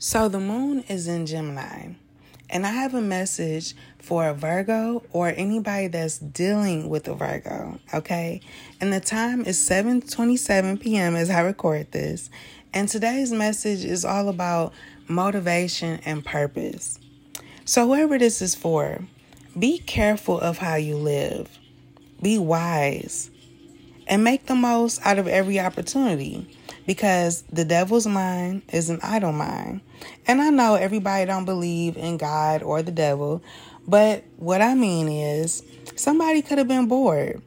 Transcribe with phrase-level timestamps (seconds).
[0.00, 1.94] So the moon is in Gemini,
[2.48, 7.80] and I have a message for a Virgo or anybody that's dealing with a Virgo,
[7.92, 8.40] okay?
[8.80, 11.16] And the time is 7:27 p.m.
[11.16, 12.30] as I record this.
[12.72, 14.72] And today's message is all about
[15.08, 17.00] motivation and purpose.
[17.64, 19.00] So whoever this is for,
[19.58, 21.58] be careful of how you live.
[22.22, 23.32] Be wise
[24.06, 26.46] and make the most out of every opportunity
[26.88, 29.82] because the devil's mind is an idle mind.
[30.26, 33.42] And I know everybody don't believe in God or the devil,
[33.86, 35.62] but what I mean is
[35.96, 37.42] somebody could have been bored.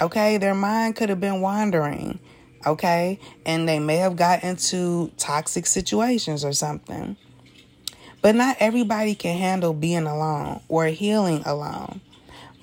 [0.00, 2.18] Okay, their mind could have been wandering.
[2.66, 7.16] Okay, and they may have got into toxic situations or something.
[8.22, 12.00] But not everybody can handle being alone or healing alone.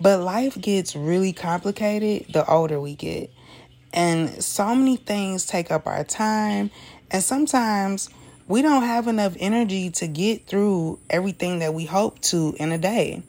[0.02, 3.32] But life gets really complicated the older we get.
[3.94, 6.72] And so many things take up our time.
[7.10, 8.10] And sometimes
[8.48, 12.78] we don't have enough energy to get through everything that we hope to in a
[12.78, 13.24] day.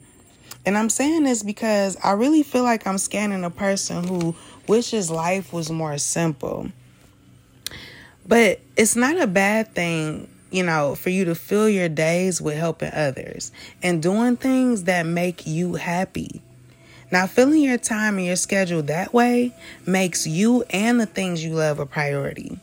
[0.65, 4.35] And I'm saying this because I really feel like I'm scanning a person who
[4.67, 6.69] wishes life was more simple.
[8.27, 12.55] But it's not a bad thing, you know, for you to fill your days with
[12.55, 16.41] helping others and doing things that make you happy.
[17.11, 19.53] Now, filling your time and your schedule that way
[19.85, 22.59] makes you and the things you love a priority.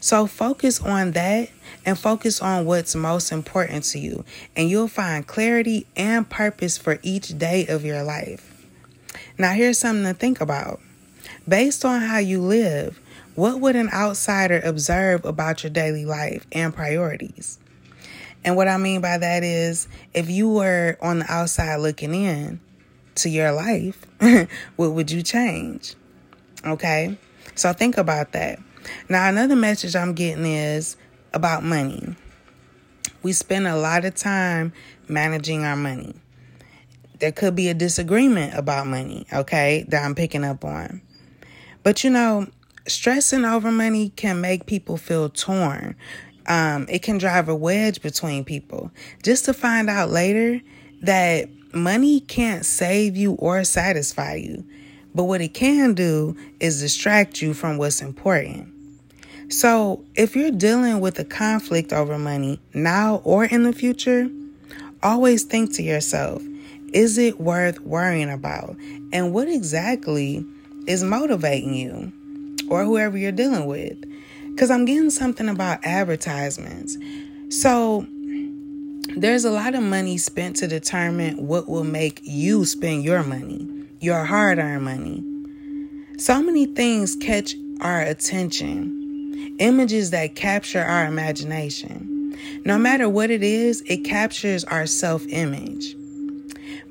[0.00, 1.48] So focus on that
[1.86, 4.24] and focus on what's most important to you,
[4.56, 8.66] and you'll find clarity and purpose for each day of your life.
[9.38, 10.80] Now, here's something to think about.
[11.46, 13.00] Based on how you live,
[13.34, 17.58] what would an outsider observe about your daily life and priorities?
[18.44, 22.60] And what I mean by that is, if you were on the outside looking in,
[23.16, 24.06] to your life,
[24.76, 25.94] what would you change?
[26.64, 27.16] Okay?
[27.54, 28.58] So think about that.
[29.08, 30.96] Now, another message I'm getting is
[31.32, 32.14] about money.
[33.22, 34.72] We spend a lot of time
[35.08, 36.14] managing our money.
[37.20, 41.00] There could be a disagreement about money, okay, that I'm picking up on.
[41.82, 42.48] But you know,
[42.86, 45.96] stressing over money can make people feel torn.
[46.46, 48.90] Um, it can drive a wedge between people
[49.22, 50.60] just to find out later
[51.06, 54.64] that money can't save you or satisfy you,
[55.14, 58.70] but what it can do is distract you from what's important.
[59.50, 64.28] So, if you're dealing with a conflict over money now or in the future,
[65.02, 66.42] always think to yourself,
[66.92, 68.76] is it worth worrying about?
[69.12, 70.44] And what exactly
[70.86, 72.12] is motivating you
[72.70, 74.00] or whoever you're dealing with?
[74.50, 76.96] Because I'm getting something about advertisements.
[77.50, 78.06] So,
[79.16, 83.68] there's a lot of money spent to determine what will make you spend your money,
[84.00, 85.24] your hard earned money.
[86.18, 92.36] So many things catch our attention, images that capture our imagination.
[92.64, 95.94] No matter what it is, it captures our self image.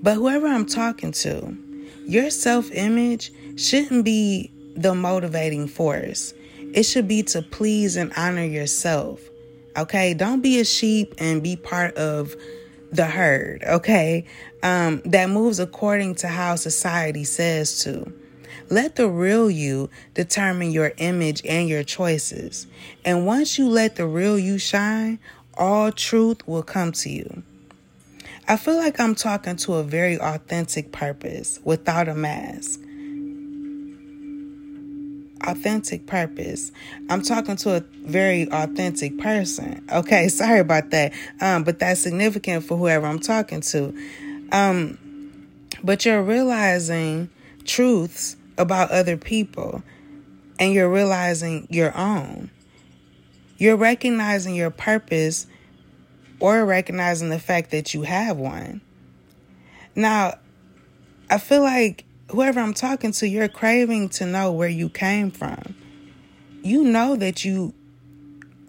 [0.02, 1.58] But whoever I'm talking to,
[2.06, 6.34] your self image shouldn't be the motivating force.
[6.74, 9.22] It should be to please and honor yourself.
[9.76, 12.36] Okay, don't be a sheep and be part of
[12.92, 13.64] the herd.
[13.64, 14.26] Okay,
[14.62, 18.14] um, that moves according to how society says to.
[18.70, 22.68] Let the real you determine your image and your choices.
[23.04, 25.20] And once you let the real you shine,
[25.56, 27.44] all truth will come to you.
[28.48, 32.80] I feel like I'm talking to a very authentic purpose without a mask
[35.44, 36.72] authentic purpose.
[37.10, 39.86] I'm talking to a very authentic person.
[39.92, 41.14] Okay, sorry about that.
[41.42, 43.96] Um, but that's significant for whoever I'm talking to.
[44.52, 44.98] Um,
[45.84, 47.30] but you're realizing
[47.66, 49.84] truths about other people
[50.60, 52.50] and you're realizing your own.
[53.58, 55.48] You're recognizing your purpose
[56.40, 58.82] or recognizing the fact that you have one.
[59.96, 60.38] Now,
[61.30, 65.76] I feel like whoever I'm talking to, you're craving to know where you came from.
[66.64, 67.74] You know that you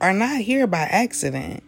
[0.01, 1.63] are not here by accident.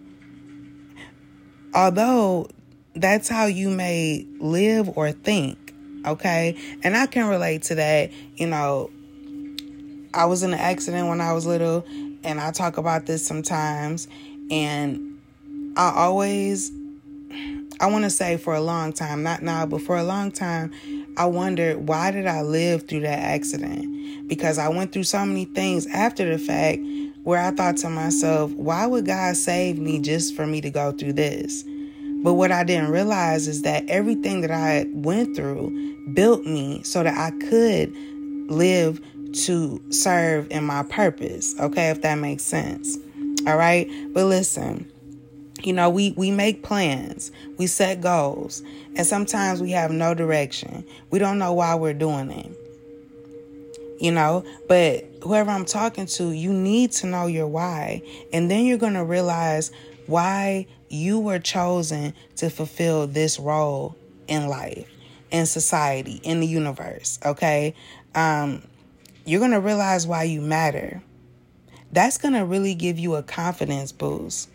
[1.75, 2.49] Although
[2.95, 5.75] that's how you may live or think,
[6.07, 6.57] okay?
[6.83, 8.11] And I can relate to that.
[8.35, 8.91] You know,
[10.15, 11.85] I was in an accident when I was little,
[12.25, 14.09] and I talk about this sometimes.
[14.51, 15.21] And
[15.77, 16.73] I always,
[17.81, 20.73] I want to say for a long time, not now, but for a long time,
[21.17, 24.29] I wondered why did I live through that accident?
[24.29, 26.81] Because I went through so many things after the fact
[27.23, 30.93] where I thought to myself, why would God save me just for me to go
[30.93, 31.65] through this?
[32.23, 37.03] But what I didn't realize is that everything that I went through built me so
[37.03, 37.95] that I could
[38.51, 39.01] live
[39.45, 41.55] to serve in my purpose.
[41.61, 42.99] Okay, if that makes sense.
[43.47, 43.89] All right.
[44.13, 44.91] But listen,
[45.63, 47.31] you know we we make plans.
[47.57, 48.63] We set goals.
[48.95, 50.87] And sometimes we have no direction.
[51.11, 52.53] We don't know why we're doing it.
[54.01, 58.03] You know but whoever i'm talking to you need to know your why.
[58.33, 59.73] And then you're going to realize
[60.07, 63.97] why you were chosen to fulfill this role
[64.29, 64.87] in life
[65.31, 67.75] in society in the universe okay?
[68.15, 68.63] Um
[69.25, 71.03] you're going to realize why you matter.
[71.91, 74.51] That's going to really give you a confidence boost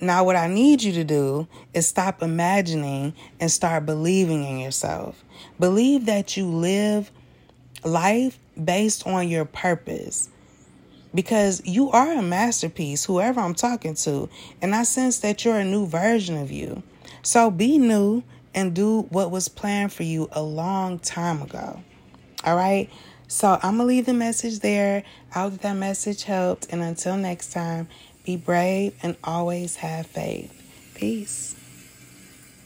[0.00, 5.24] now, what I need you to do is stop imagining and start believing in yourself.
[5.58, 7.10] Believe that you live
[7.84, 10.28] life based on your purpose
[11.14, 14.28] because you are a masterpiece, whoever I'm talking to.
[14.62, 16.82] And I sense that you're a new version of you.
[17.22, 18.22] So be new
[18.54, 21.82] and do what was planned for you a long time ago.
[22.44, 22.88] All right.
[23.26, 25.02] So I'm going to leave the message there.
[25.34, 26.68] I hope that message helped.
[26.70, 27.88] And until next time,
[28.28, 30.52] be brave and always have faith.
[30.94, 31.57] Peace.